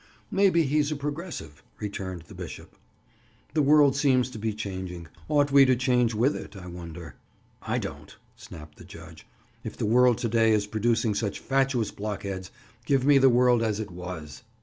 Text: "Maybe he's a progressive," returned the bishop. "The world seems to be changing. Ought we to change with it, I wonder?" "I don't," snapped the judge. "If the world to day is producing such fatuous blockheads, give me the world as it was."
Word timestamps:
"Maybe 0.31 0.63
he's 0.63 0.91
a 0.91 0.95
progressive," 0.95 1.61
returned 1.79 2.23
the 2.23 2.33
bishop. 2.33 2.75
"The 3.53 3.61
world 3.61 3.95
seems 3.95 4.31
to 4.31 4.39
be 4.39 4.51
changing. 4.51 5.07
Ought 5.29 5.51
we 5.51 5.63
to 5.65 5.75
change 5.75 6.15
with 6.15 6.35
it, 6.35 6.57
I 6.57 6.65
wonder?" 6.65 7.17
"I 7.61 7.77
don't," 7.77 8.17
snapped 8.35 8.79
the 8.79 8.83
judge. 8.83 9.27
"If 9.63 9.77
the 9.77 9.85
world 9.85 10.17
to 10.17 10.27
day 10.27 10.53
is 10.53 10.65
producing 10.65 11.13
such 11.13 11.37
fatuous 11.37 11.91
blockheads, 11.91 12.49
give 12.83 13.05
me 13.05 13.19
the 13.19 13.29
world 13.29 13.61
as 13.61 13.79
it 13.79 13.91
was." 13.91 14.41